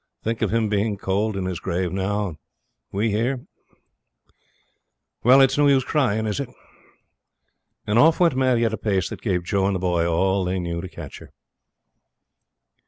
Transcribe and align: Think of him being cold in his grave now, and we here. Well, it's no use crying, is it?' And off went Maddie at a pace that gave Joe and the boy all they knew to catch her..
Think 0.23 0.41
of 0.41 0.51
him 0.51 0.67
being 0.67 0.97
cold 0.97 1.37
in 1.37 1.45
his 1.45 1.59
grave 1.59 1.91
now, 1.93 2.29
and 2.29 2.37
we 2.91 3.11
here. 3.11 3.45
Well, 5.23 5.41
it's 5.41 5.59
no 5.59 5.67
use 5.67 5.83
crying, 5.83 6.25
is 6.25 6.39
it?' 6.39 6.49
And 7.85 7.99
off 7.99 8.19
went 8.19 8.35
Maddie 8.35 8.65
at 8.65 8.73
a 8.73 8.79
pace 8.79 9.09
that 9.09 9.21
gave 9.21 9.43
Joe 9.43 9.67
and 9.67 9.75
the 9.75 9.79
boy 9.79 10.07
all 10.07 10.43
they 10.43 10.57
knew 10.57 10.81
to 10.81 10.89
catch 10.89 11.19
her.. 11.19 11.29